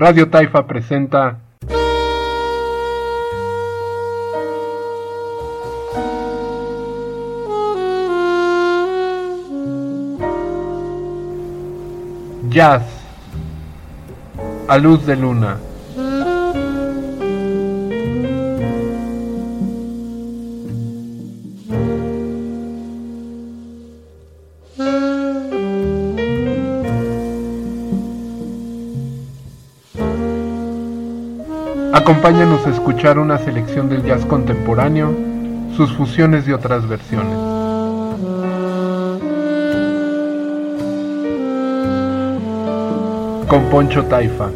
[0.00, 1.40] Radio Taifa presenta
[12.48, 12.82] Jazz
[14.68, 15.67] a luz de luna.
[32.08, 35.14] Acompáñanos a escuchar una selección del jazz contemporáneo,
[35.76, 37.36] sus fusiones y otras versiones.
[43.46, 44.48] Con Poncho Taifa.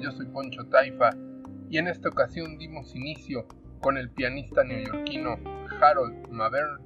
[0.00, 1.10] Yo soy Poncho Taifa
[1.70, 3.46] y en esta ocasión dimos inicio
[3.80, 5.36] con el pianista neoyorquino
[5.80, 6.80] Harold Mavern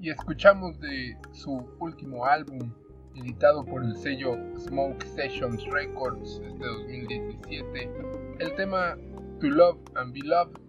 [0.00, 2.72] y escuchamos de su último álbum
[3.14, 7.90] editado por el sello Smoke Sessions Records este 2017
[8.38, 8.96] el tema
[9.40, 10.68] To Love and Be Loved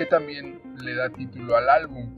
[0.00, 2.16] que también le da título al álbum.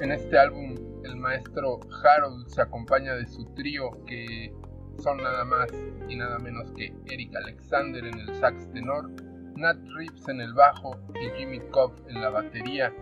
[0.00, 0.74] En este álbum
[1.04, 4.52] el maestro Harold se acompaña de su trío que
[4.98, 5.70] son nada más
[6.08, 9.10] y nada menos que Eric Alexander en el sax tenor,
[9.56, 12.92] Nat Reeves en el bajo y Jimmy Cobb en la batería.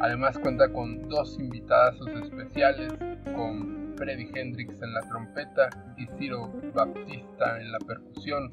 [0.00, 2.92] Además cuenta con dos invitadazos especiales,
[3.34, 8.52] con Freddie Hendrix en la trompeta y Ciro Baptista en la percusión.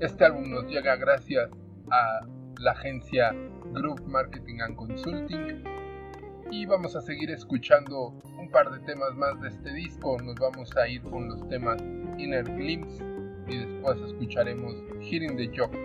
[0.00, 1.50] Este álbum nos llega gracias
[1.90, 2.26] a
[2.58, 3.32] la agencia
[3.72, 5.64] Group Marketing and Consulting
[6.50, 8.08] y vamos a seguir escuchando
[8.38, 10.18] un par de temas más de este disco.
[10.20, 11.82] Nos vamos a ir con los temas
[12.18, 13.02] Inner Glimpse
[13.48, 15.76] y después escucharemos Hearing the Joke.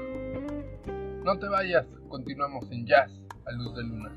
[1.23, 3.11] No te vayas, continuamos en Jazz
[3.45, 4.11] a Luz de Luna.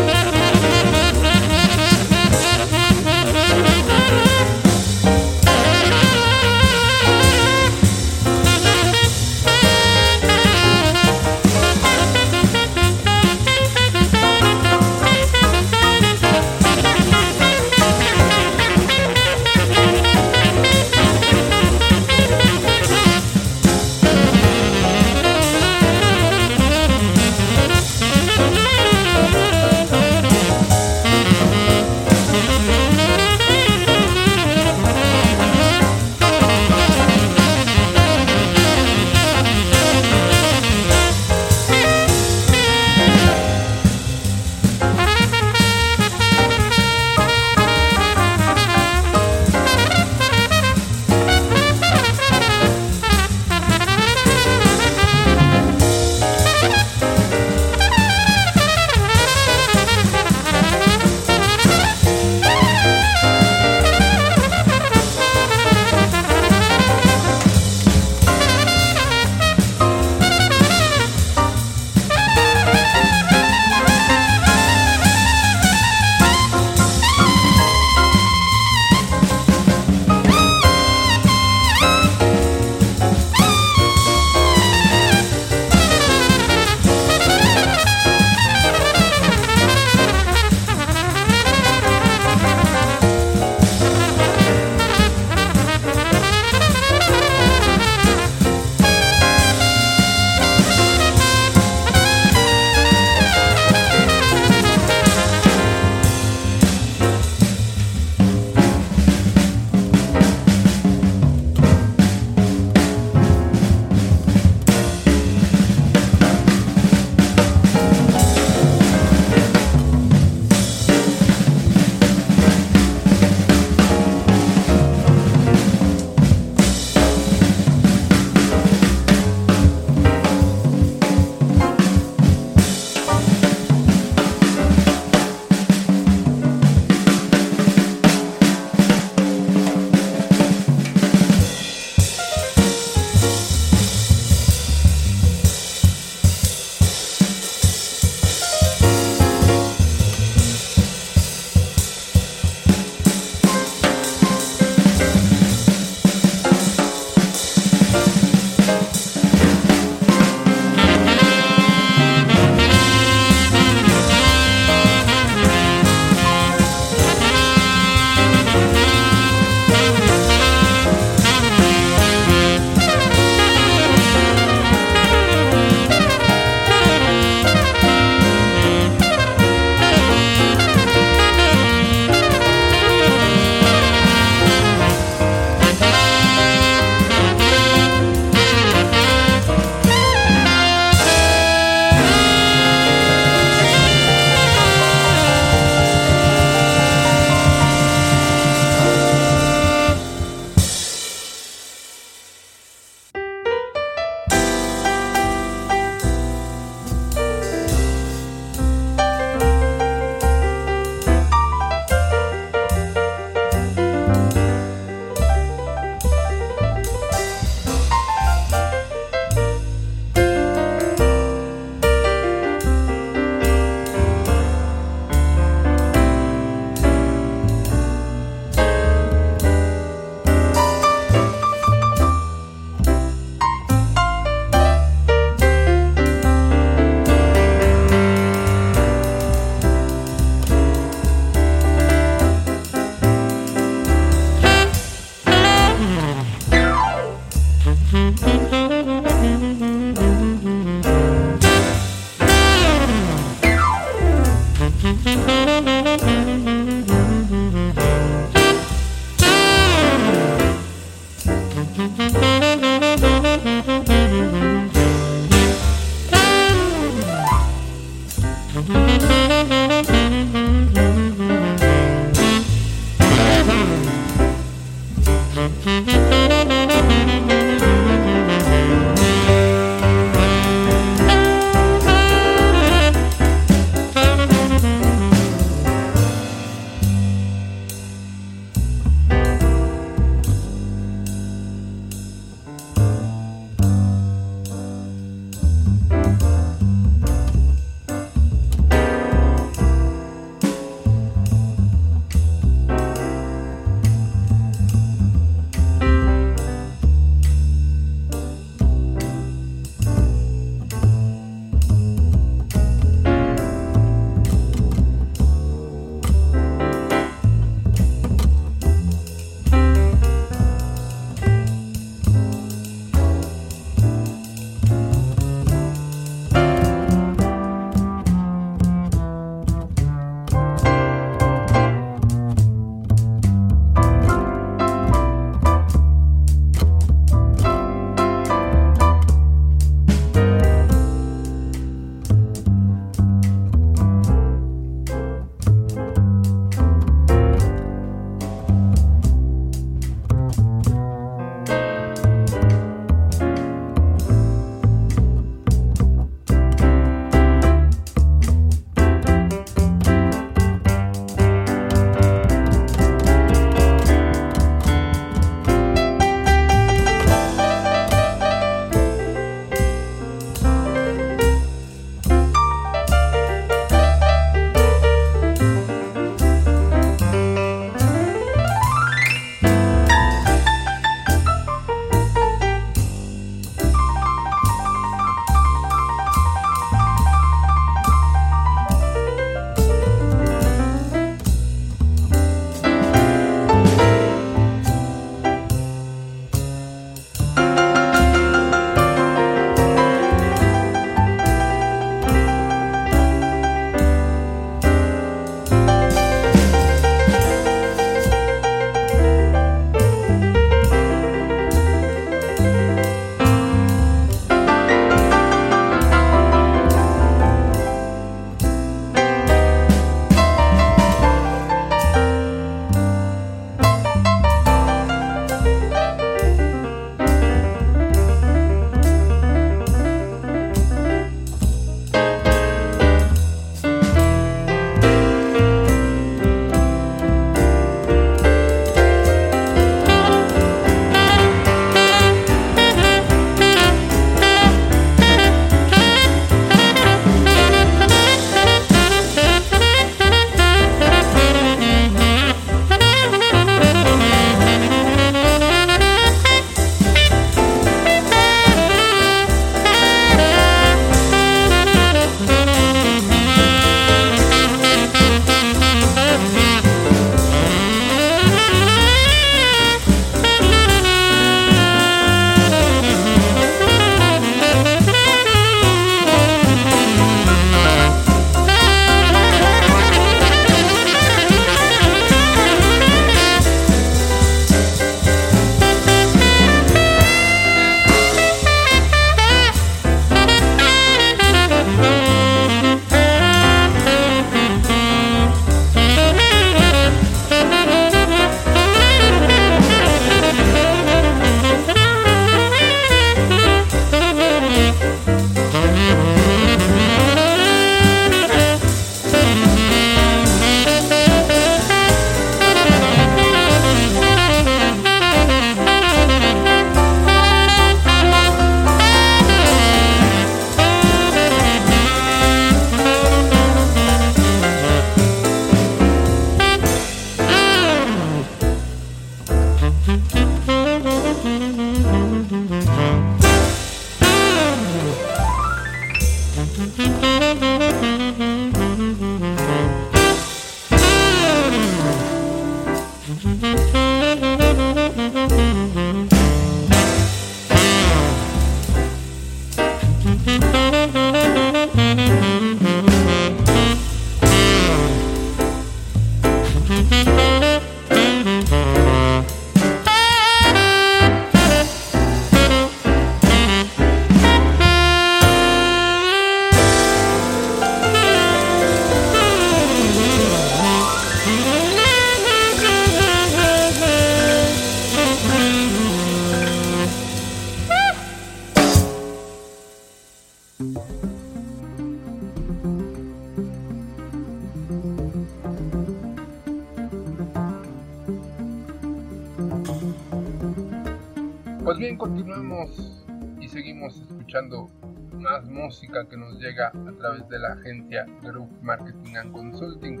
[595.20, 600.00] Más música que nos llega a través de la agencia Group Marketing and Consulting.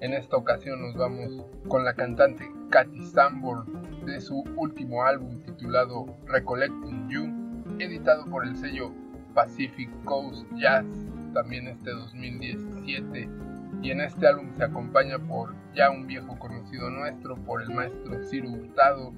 [0.00, 6.06] En esta ocasión nos vamos con la cantante Katy Sanborn de su último álbum titulado
[6.24, 8.90] Recollecting You, editado por el sello
[9.34, 10.86] Pacific Coast Jazz,
[11.34, 13.28] también este 2017.
[13.82, 18.24] Y en este álbum se acompaña por ya un viejo conocido nuestro, por el maestro
[18.24, 19.12] Ciro Hurtado,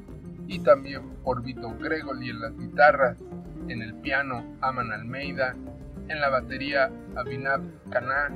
[0.48, 3.22] y también por Vito Gregoli en las guitarras,
[3.68, 5.54] en el piano Aman Almeida,
[6.08, 8.30] en la batería Abinab Caná,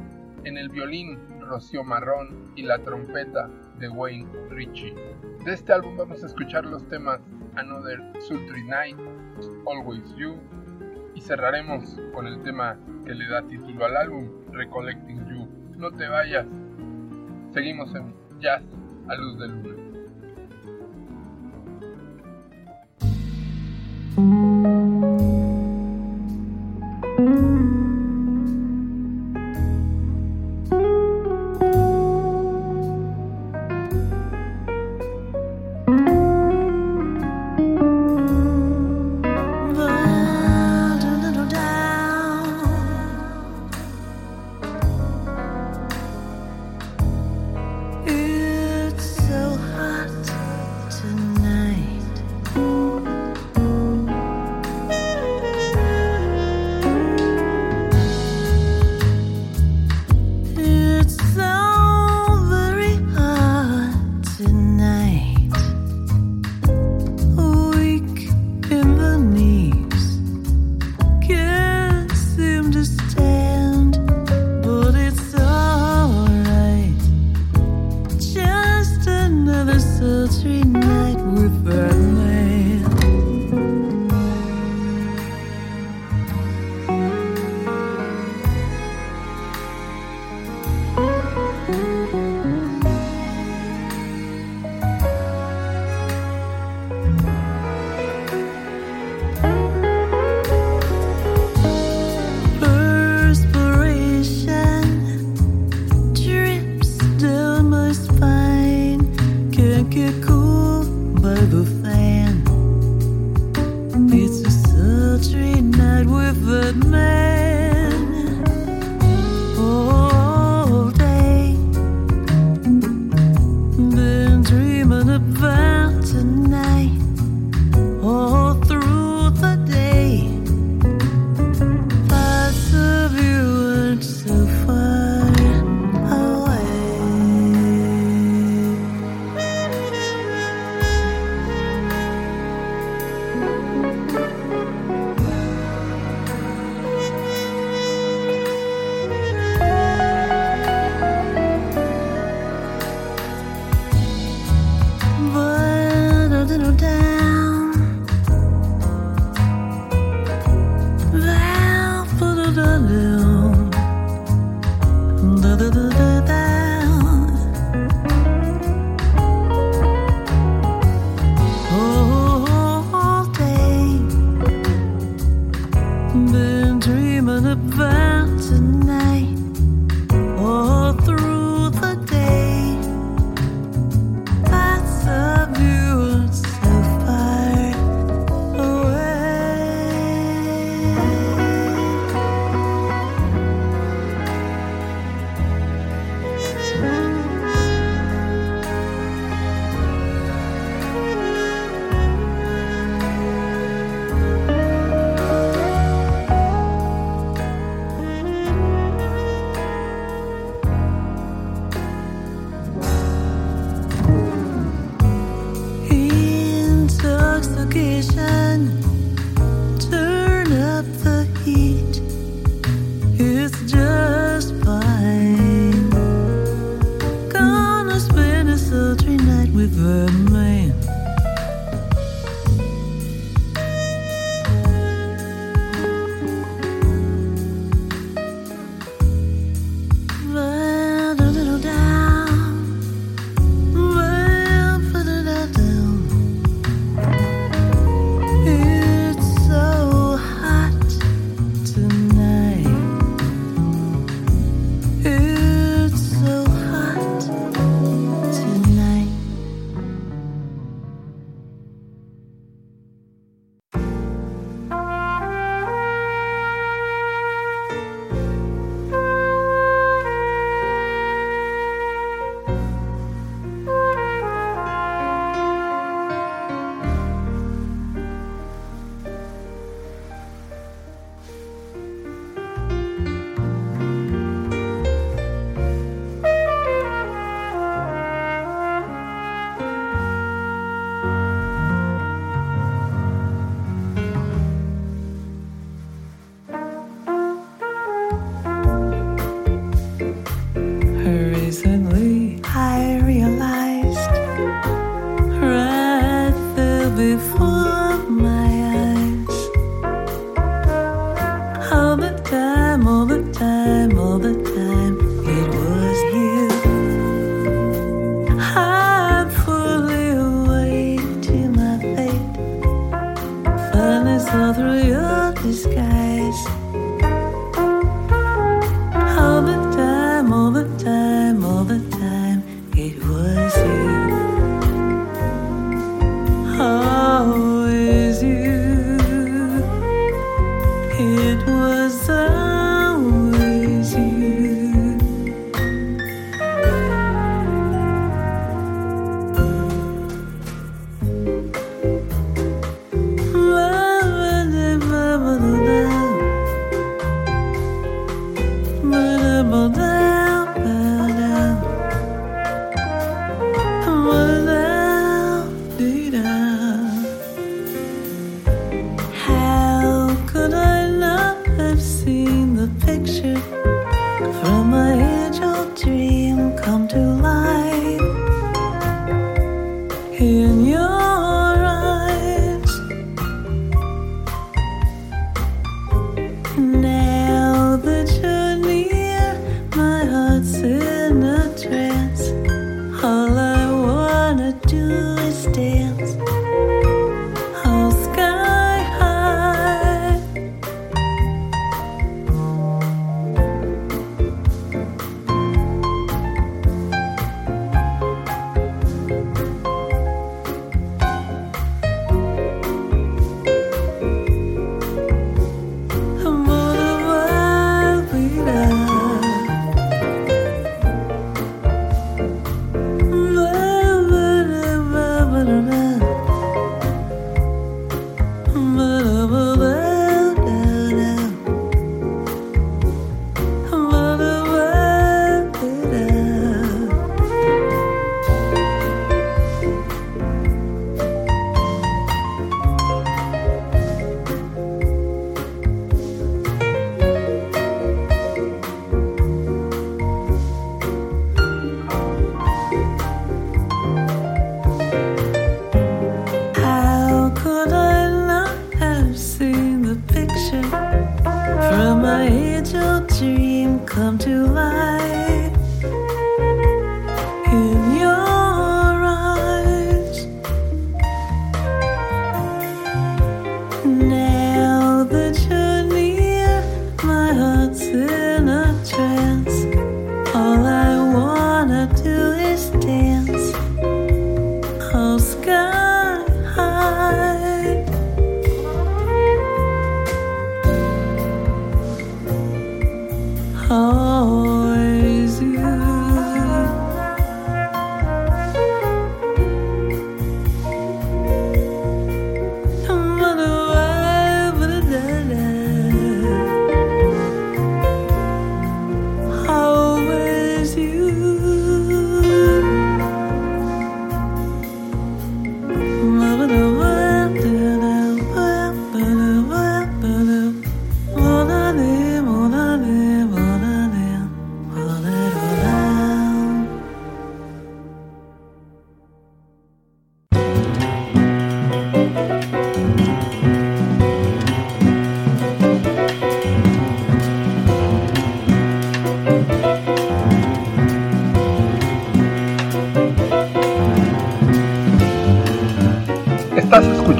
[0.44, 4.94] en el violín Rocío Marrón y la trompeta de Wayne Ritchie.
[5.44, 7.20] De este álbum vamos a escuchar los temas
[7.56, 8.96] Another Sultry Night,
[9.66, 10.36] Always You
[11.14, 15.48] y cerraremos con el tema que le da título al álbum, Recollecting You.
[15.76, 16.46] No te vayas,
[17.52, 18.62] seguimos en Jazz
[19.08, 19.80] a Luz de Luna.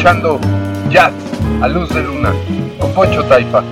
[0.00, 0.40] Escuchando
[0.88, 1.12] Jazz
[1.60, 2.32] a Luz de Luna
[2.78, 3.62] con Poncho Taifa.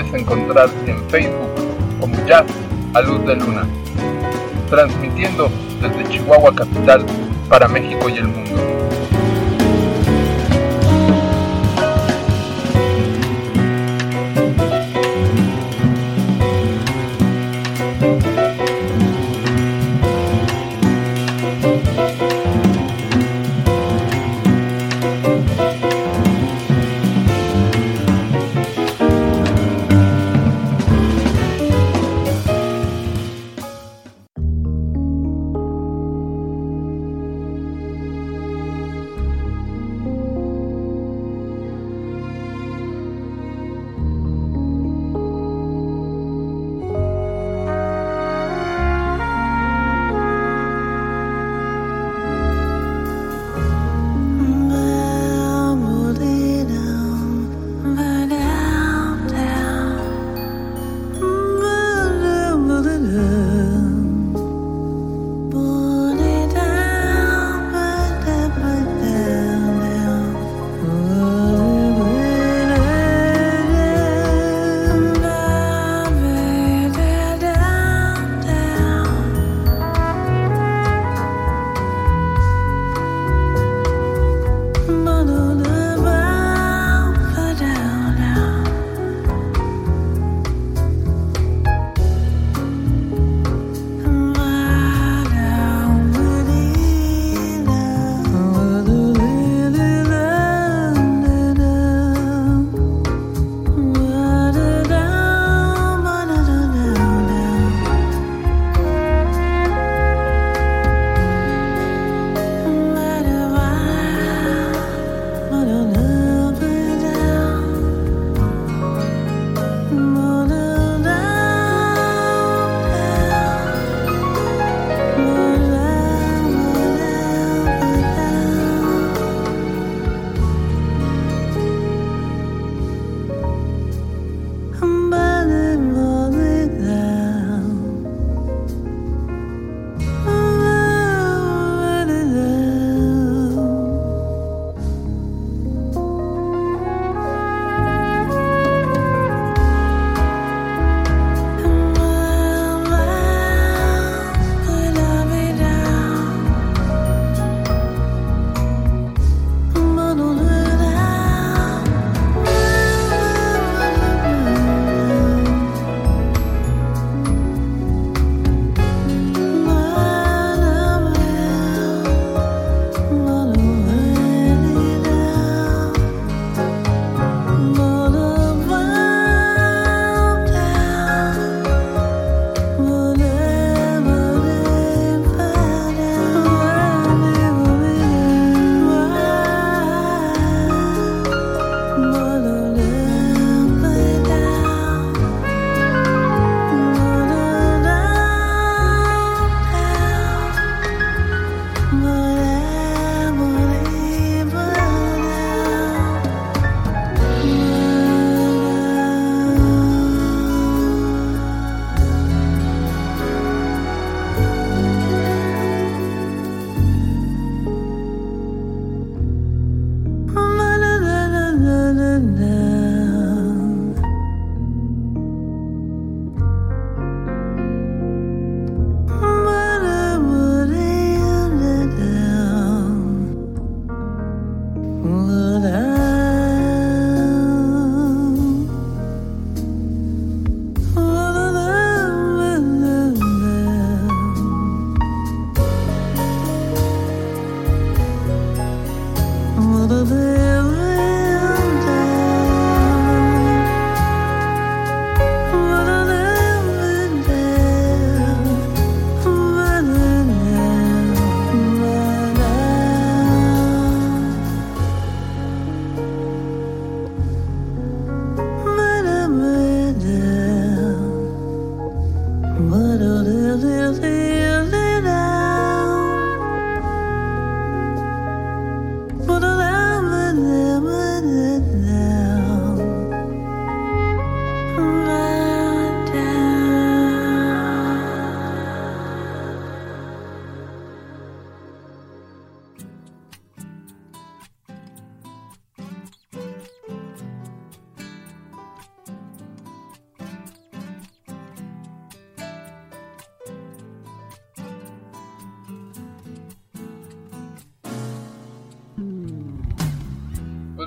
[0.00, 1.48] Encontrar en Facebook
[2.00, 2.46] como Jazz
[2.94, 3.66] a Luz de Luna,
[4.70, 7.04] transmitiendo desde Chihuahua Capital
[7.48, 8.67] para México y el mundo.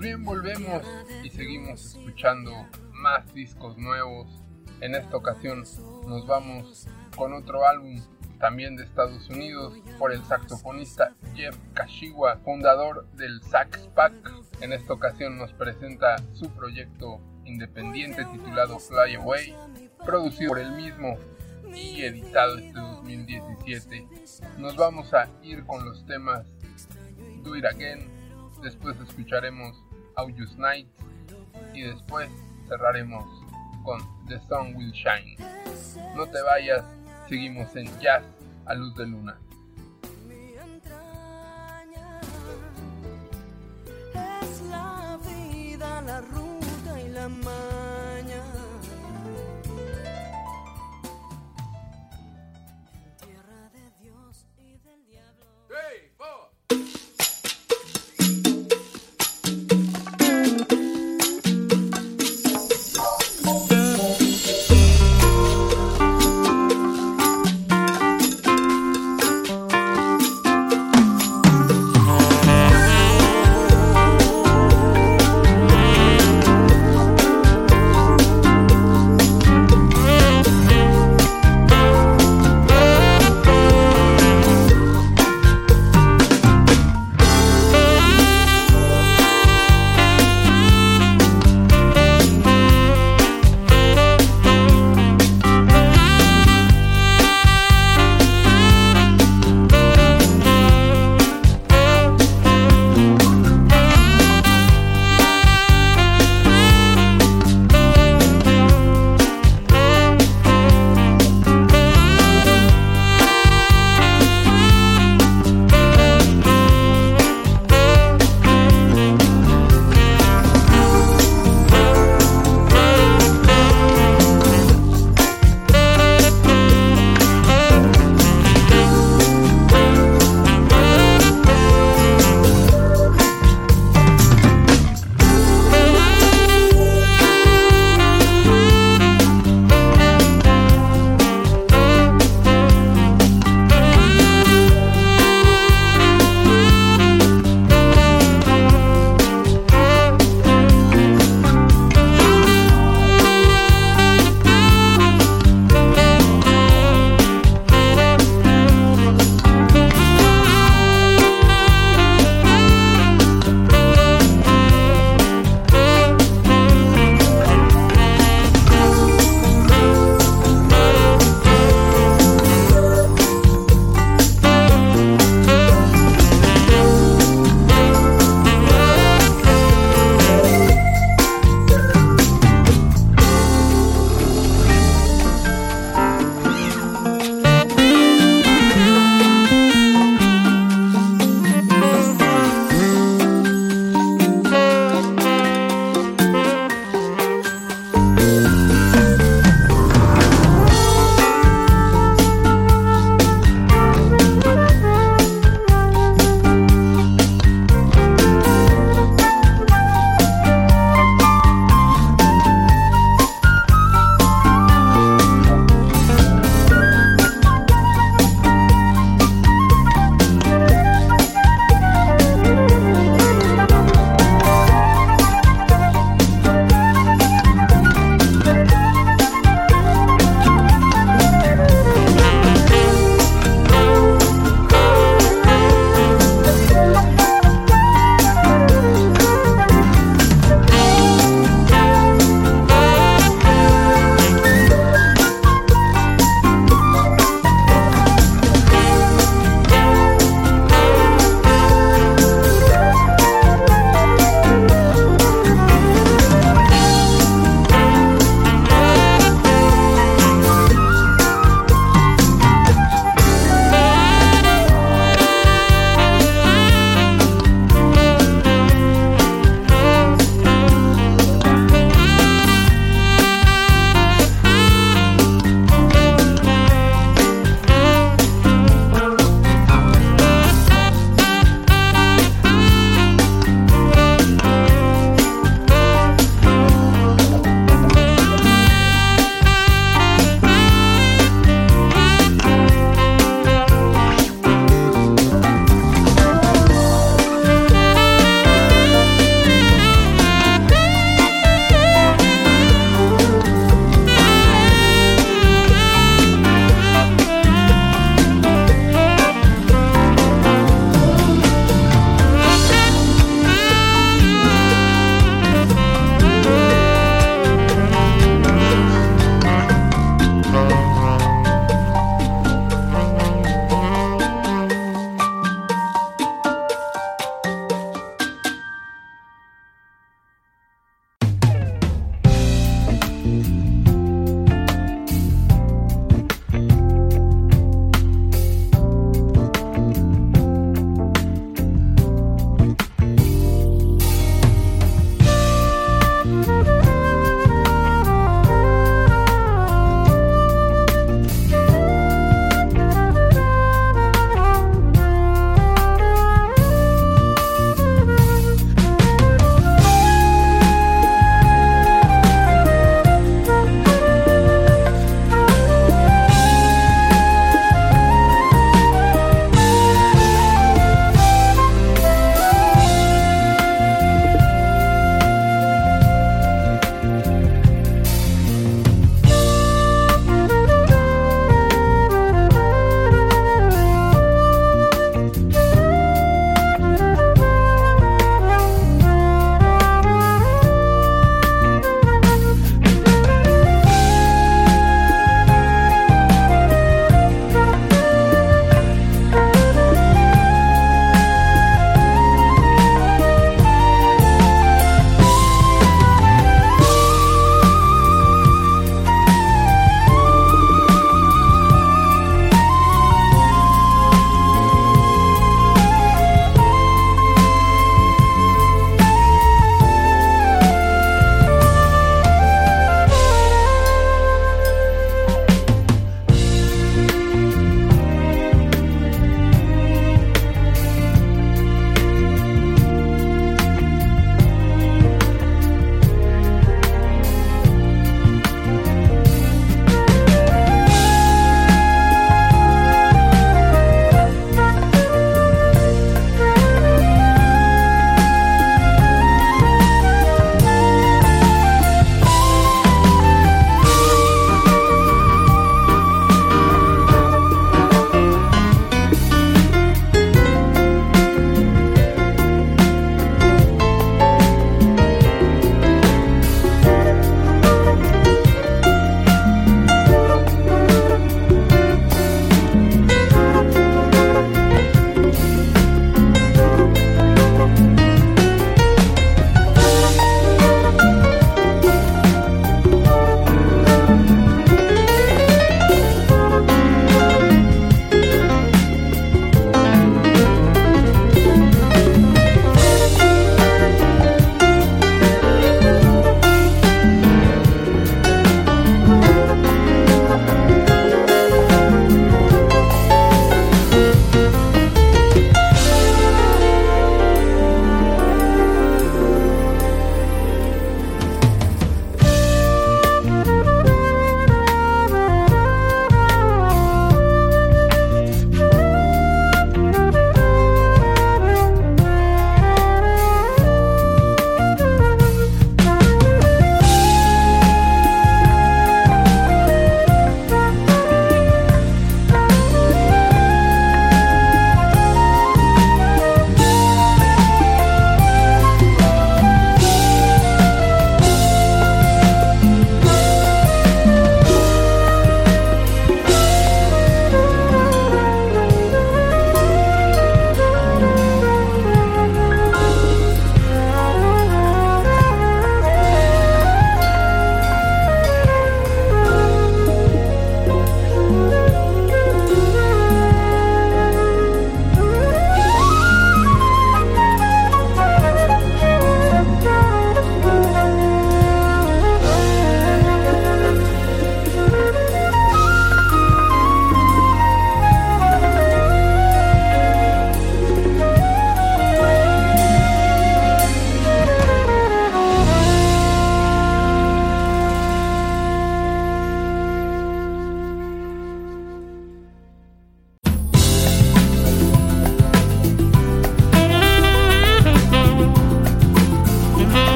[0.00, 0.82] Bien, volvemos
[1.22, 4.28] y seguimos escuchando más discos nuevos.
[4.80, 5.64] En esta ocasión
[6.06, 8.00] nos vamos con otro álbum
[8.38, 14.14] también de Estados Unidos por el saxofonista Jeff Kashiwa, fundador del Sax Pack.
[14.62, 19.54] En esta ocasión nos presenta su proyecto independiente titulado Fly Away,
[20.06, 21.18] producido por él mismo
[21.74, 24.08] y editado este 2017.
[24.56, 26.46] Nos vamos a ir con los temas
[27.42, 28.08] Do It Again,
[28.62, 29.89] después escucharemos
[31.72, 32.30] Y después
[32.68, 33.24] cerraremos
[33.84, 35.36] con The Sun Will Shine.
[36.16, 36.84] No te vayas,
[37.28, 38.22] seguimos en Jazz
[38.66, 39.38] a Luz de Luna.
[44.14, 47.79] Es la vida, la ruta y la maña.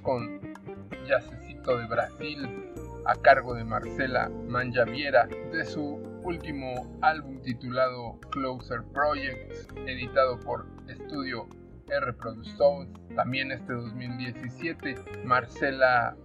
[0.00, 0.40] Con
[1.06, 2.72] Yacecito de Brasil
[3.04, 11.48] a cargo de Marcela Manjaviera de su último álbum titulado Closer Projects, editado por Estudio
[11.88, 14.94] R Productions, también este 2017.
[15.24, 16.16] Marcela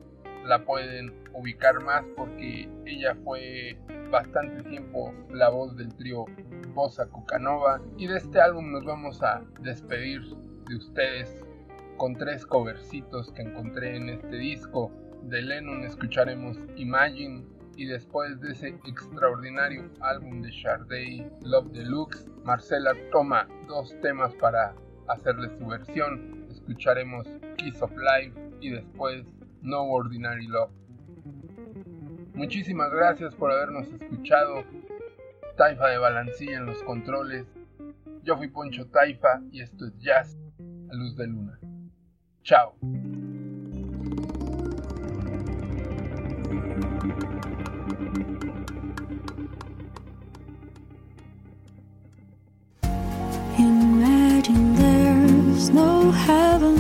[0.45, 3.78] la pueden ubicar más porque ella fue
[4.09, 6.26] bastante tiempo la voz del trío
[6.74, 10.22] Bossa Cucanova y de este álbum nos vamos a despedir
[10.68, 11.46] de ustedes
[11.97, 14.91] con tres covercitos que encontré en este disco.
[15.23, 17.43] De Lennon escucharemos Imagine
[17.75, 24.73] y después de ese extraordinario álbum de Sharday Love Deluxe, Marcela toma dos temas para
[25.07, 26.47] hacerle su versión.
[26.49, 27.27] Escucharemos
[27.57, 29.25] Kiss of Life y después
[29.61, 30.71] No Ordinary Love.
[32.33, 34.63] Muchísimas gracias por habernos escuchado.
[35.57, 37.47] Taifa de Balancilla en los controles.
[38.23, 40.37] Yo fui Poncho Taifa y esto es Jazz
[40.91, 41.59] a Luz de Luna.
[42.47, 42.71] Chao.
[53.59, 56.77] Imagine there's no heaven.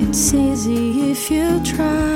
[0.00, 2.07] It's easy if you try.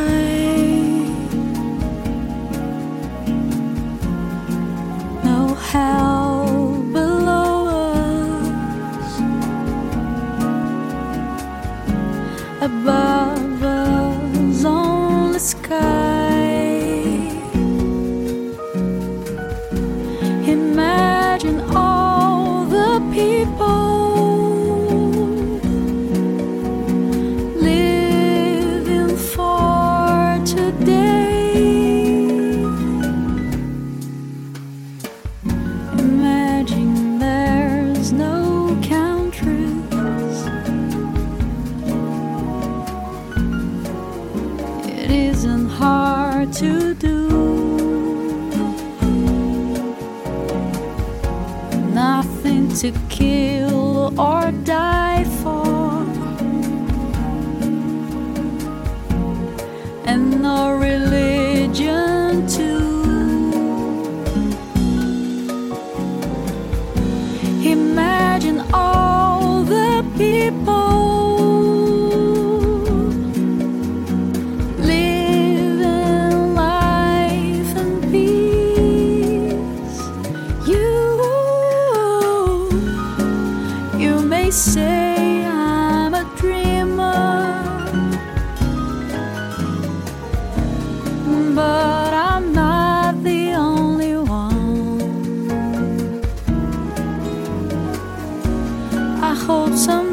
[99.52, 100.11] 后怎？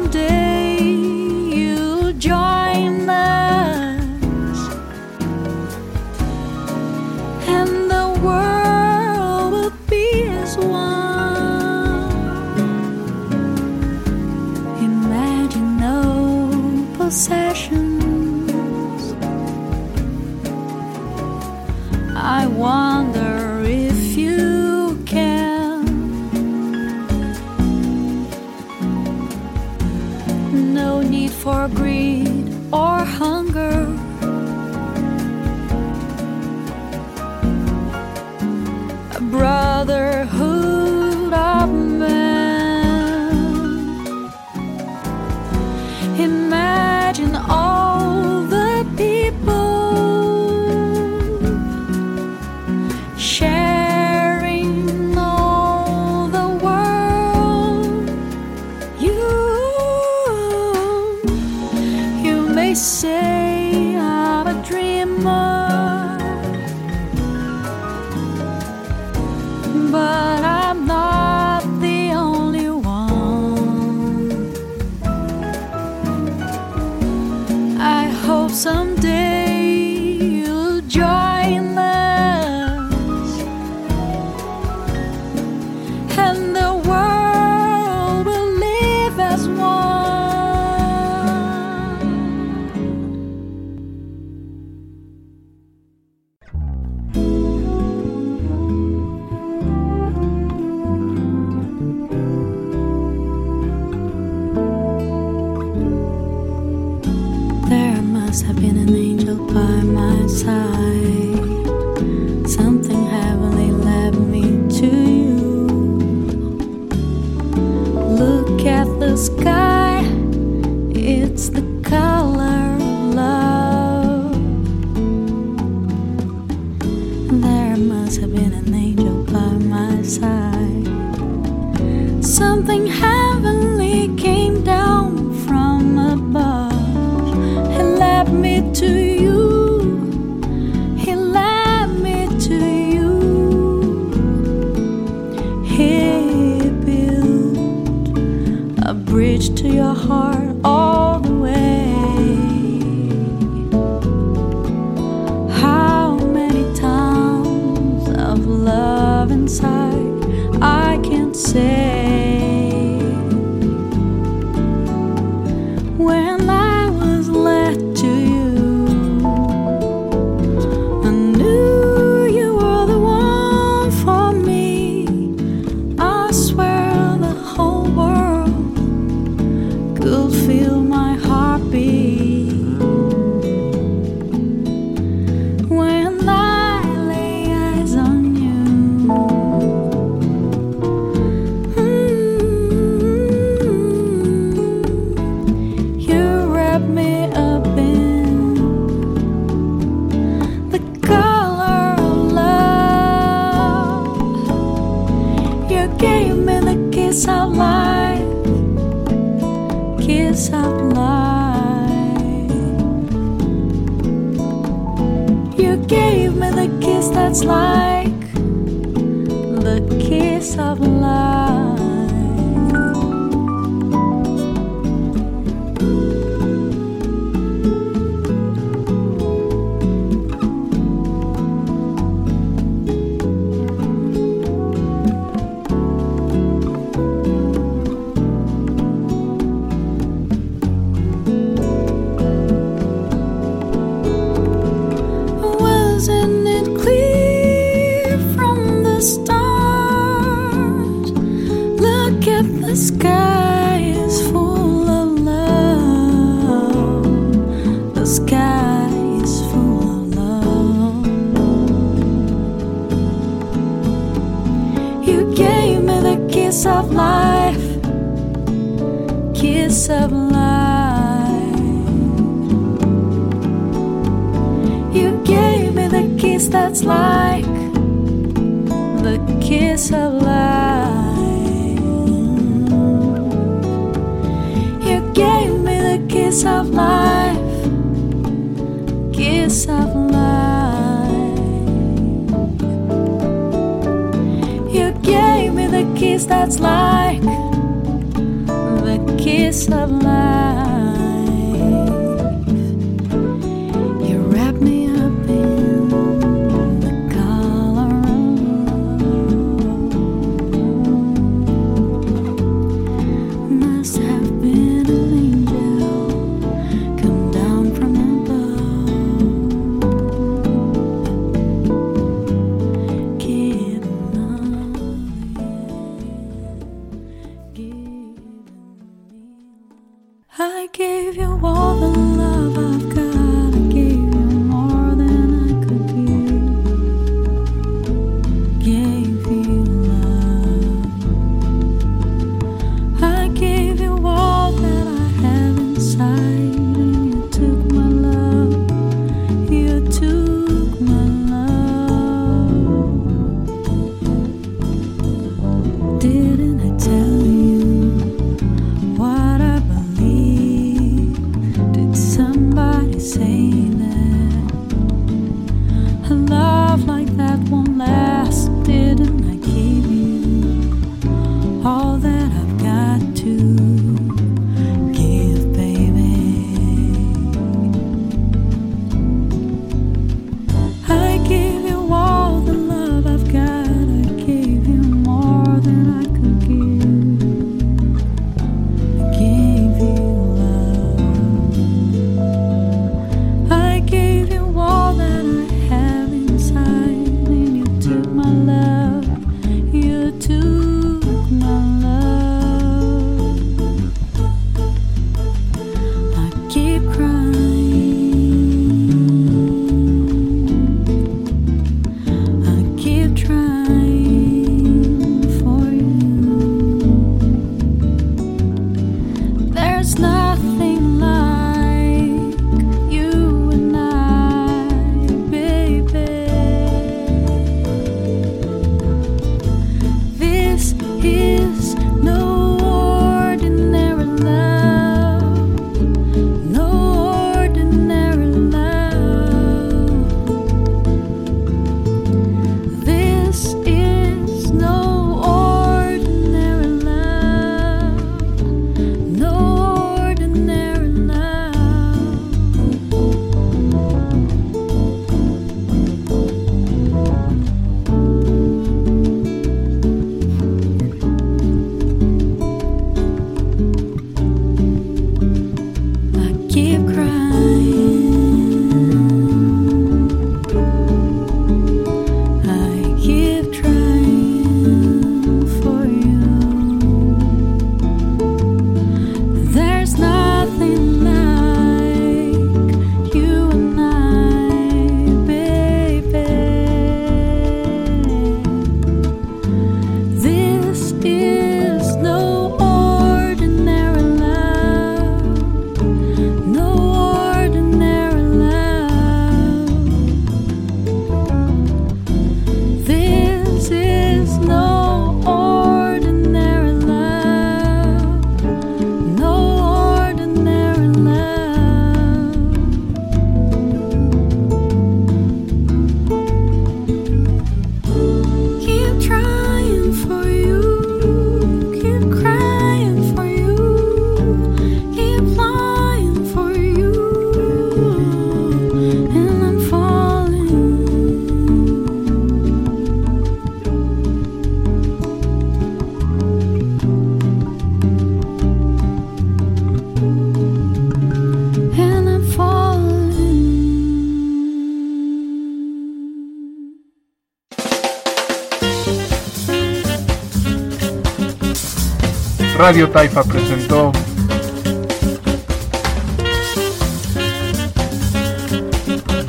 [552.60, 553.90] Radio Taifa presentó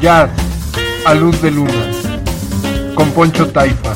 [0.01, 0.29] Jazz
[1.05, 1.71] a luz de luna
[2.93, 3.95] con Poncho Taifa.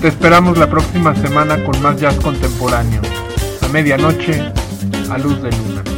[0.00, 3.02] Te esperamos la próxima semana con más jazz contemporáneo,
[3.60, 4.42] a medianoche,
[5.10, 5.93] a luz de luna.